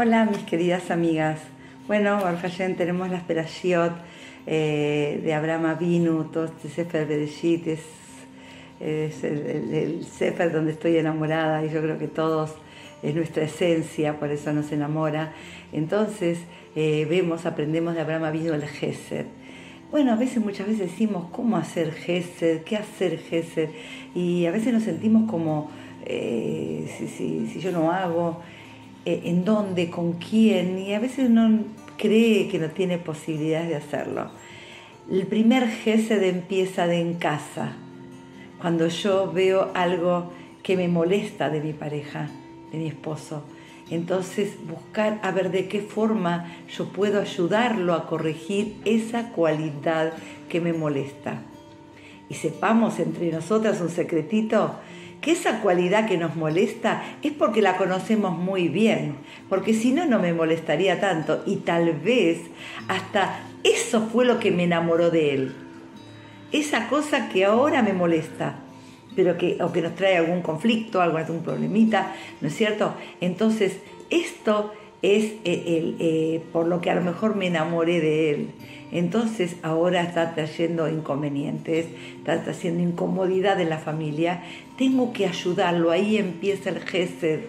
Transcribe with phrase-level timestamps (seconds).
[0.00, 1.40] Hola mis queridas amigas.
[1.88, 3.92] Bueno, Baruch tenemos las Perashiot
[4.46, 7.80] eh, de Abraham Avinu, todo este Sefer Bereshit es,
[8.80, 12.54] el, Sefer donde estoy enamorada y yo creo que todos
[13.02, 15.32] es nuestra esencia, por eso nos enamora.
[15.72, 16.38] Entonces
[16.76, 19.26] eh, vemos, aprendemos de Abraham Avinu el Gesed.
[19.90, 23.70] Bueno, a veces, muchas veces decimos cómo hacer Gesed, qué hacer Gesed,
[24.14, 25.72] y a veces nos sentimos como,
[26.06, 28.40] eh, si yo no hago,
[29.04, 31.64] eh, en dónde, con quién, y a veces uno
[31.96, 34.30] cree que no tiene posibilidades de hacerlo.
[35.10, 37.72] El primer gesed empieza de en casa,
[38.60, 42.28] cuando yo veo algo que me molesta de mi pareja,
[42.72, 43.44] de mi esposo.
[43.90, 50.12] Entonces buscar a ver de qué forma yo puedo ayudarlo a corregir esa cualidad
[50.48, 51.40] que me molesta.
[52.28, 54.74] Y sepamos entre nosotras un secretito,
[55.20, 59.16] que esa cualidad que nos molesta es porque la conocemos muy bien,
[59.48, 62.38] porque si no, no me molestaría tanto y tal vez
[62.86, 65.54] hasta eso fue lo que me enamoró de él.
[66.52, 68.60] Esa cosa que ahora me molesta,
[69.16, 72.94] pero que, o que nos trae algún conflicto, algún problemita, ¿no es cierto?
[73.20, 73.78] Entonces,
[74.10, 78.48] esto es el, eh, por lo que a lo mejor me enamoré de él.
[78.90, 81.86] Entonces ahora está trayendo inconvenientes,
[82.18, 84.42] está trayendo incomodidad en la familia.
[84.76, 87.40] Tengo que ayudarlo, ahí empieza el gesed,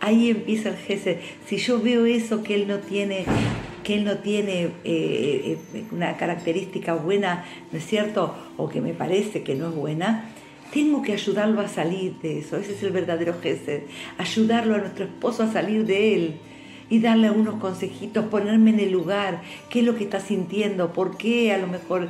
[0.00, 1.18] ahí empieza el gesed.
[1.46, 3.26] Si yo veo eso que él no tiene,
[3.84, 8.34] que él no tiene eh, eh, una característica buena, ¿no es cierto?
[8.56, 10.30] O que me parece que no es buena,
[10.72, 12.56] tengo que ayudarlo a salir de eso.
[12.56, 13.82] Ese es el verdadero gesed.
[14.16, 16.40] Ayudarlo a nuestro esposo a salir de él
[16.90, 21.16] y darle unos consejitos, ponerme en el lugar, qué es lo que está sintiendo, por
[21.16, 22.08] qué a lo mejor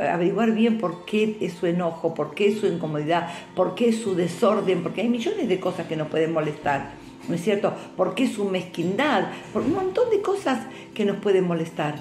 [0.00, 3.88] eh, averiguar bien por qué es su enojo, por qué es su incomodidad, por qué
[3.88, 6.92] es su desorden, porque hay millones de cosas que nos pueden molestar,
[7.28, 7.72] ¿no es cierto?
[7.96, 9.28] ¿Por qué su mezquindad?
[9.52, 11.96] Por un montón de cosas que nos pueden molestar.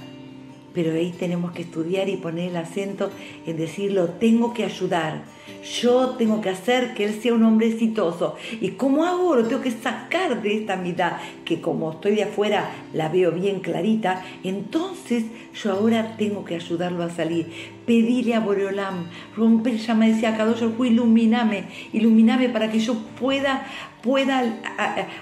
[0.73, 3.11] Pero ahí tenemos que estudiar y poner el acento
[3.45, 5.23] en decirlo, tengo que ayudar
[5.63, 8.35] yo tengo que hacer que él sea un hombre exitoso.
[8.59, 9.35] ¿Y cómo hago?
[9.35, 11.13] Lo tengo que sacar de esta mitad,
[11.45, 14.23] que como estoy de afuera la veo bien clarita.
[14.43, 17.73] Entonces yo ahora tengo que ayudarlo a salir.
[17.85, 23.65] Pedirle a Boreolam, romper llama, decía Kadosh iluminame, iluminame para que yo pueda
[24.01, 24.43] pueda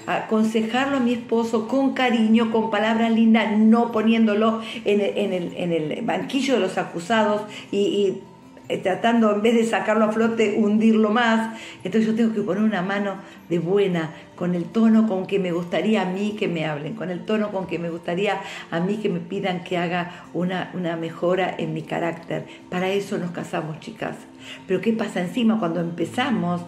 [0.07, 6.61] aconsejarlo a mi esposo con cariño, con palabras lindas, no poniéndolo en el, banquillo de
[6.61, 8.21] los acusados y
[8.77, 11.59] tratando en vez de sacarlo a flote, hundirlo más.
[11.83, 13.15] Entonces yo tengo que poner una mano
[13.49, 17.09] de buena, con el tono con que me gustaría a mí que me hablen, con
[17.09, 20.95] el tono con que me gustaría a mí que me pidan que haga una, una
[20.95, 22.45] mejora en mi carácter.
[22.69, 24.15] Para eso nos casamos, chicas.
[24.67, 26.61] Pero ¿qué pasa encima cuando empezamos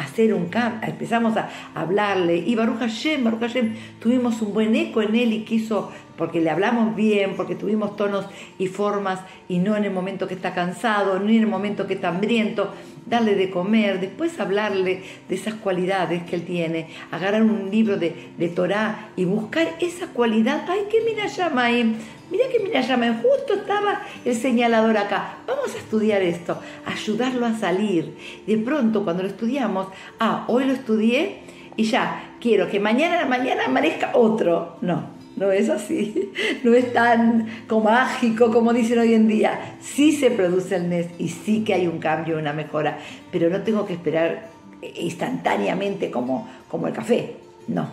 [0.00, 5.02] hacer un cambio, empezamos a hablarle y Baruch Hashem, Baruch Hashem, tuvimos un buen eco
[5.02, 8.26] en él y quiso, porque le hablamos bien, porque tuvimos tonos
[8.58, 11.94] y formas y no en el momento que está cansado, ni en el momento que
[11.94, 12.74] está hambriento,
[13.06, 18.32] darle de comer, después hablarle de esas cualidades que él tiene, agarrar un libro de,
[18.36, 21.96] de Torah y buscar esa cualidad, ay, que mira llama ahí,
[22.30, 25.38] Mira que mira, llama, justo estaba el señalador acá.
[25.48, 28.14] Vamos a estudiar esto, ayudarlo a salir.
[28.46, 29.88] De pronto, cuando lo estudiamos,
[30.20, 31.40] ah, hoy lo estudié
[31.76, 34.76] y ya, quiero que mañana la mañana aparezca otro.
[34.80, 36.30] No, no es así.
[36.62, 39.76] No es tan como mágico como dicen hoy en día.
[39.80, 42.98] Sí se produce el NES y sí que hay un cambio, una mejora,
[43.32, 44.50] pero no tengo que esperar
[44.94, 47.36] instantáneamente como, como el café.
[47.66, 47.88] No.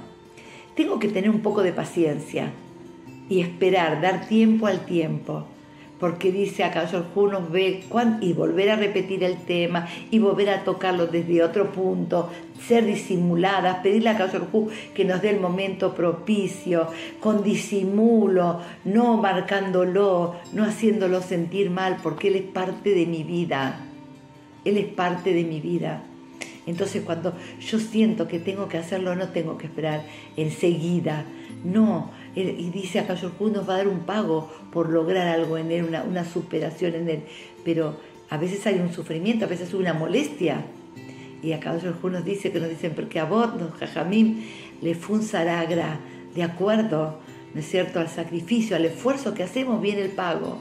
[0.76, 2.52] Tengo que tener un poco de paciencia
[3.30, 5.46] y esperar, dar tiempo al tiempo.
[6.00, 7.84] Porque dice acá nos ve
[8.22, 12.30] y volver a repetir el tema y volver a tocarlo desde otro punto,
[12.68, 16.88] ser disimuladas, pedirle a Hu que nos dé el momento propicio,
[17.20, 23.84] con disimulo, no marcándolo, no haciéndolo sentir mal, porque Él es parte de mi vida.
[24.66, 26.04] Él es parte de mi vida.
[26.68, 30.04] Entonces cuando yo siento que tengo que hacerlo, no tengo que esperar
[30.36, 31.26] enseguida.
[31.64, 33.06] No, y dice a
[33.40, 37.10] Hu nos va a dar un pago por lograr algo en él, una, superación en
[37.10, 37.24] él.
[37.64, 37.96] Pero
[38.30, 40.66] a veces hay un sufrimiento, a veces una molestia.
[41.42, 41.60] Y a
[42.04, 44.44] Hu nos dice que nos dicen, porque a vos, los jajamim,
[44.82, 46.00] le saragra
[46.36, 47.20] de acuerdo,
[47.54, 50.58] ¿no es cierto?, al sacrificio, al esfuerzo que hacemos, viene el pago.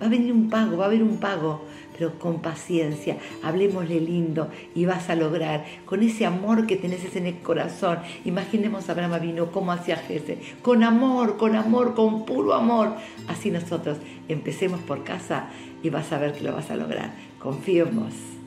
[0.00, 1.60] Va a venir un pago, va a haber un pago
[2.00, 7.26] pero con paciencia, hablemosle lindo y vas a lograr, con ese amor que tenés en
[7.26, 7.98] el corazón.
[8.24, 12.94] Imaginemos a Abraham vino como hacía Jesse, con amor, con amor, con puro amor.
[13.28, 13.98] Así nosotros
[14.28, 15.50] empecemos por casa
[15.82, 17.12] y vas a ver que lo vas a lograr.
[17.38, 18.39] Confiemos.